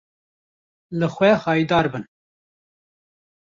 [0.99, 2.05] Li xwe haydarbin.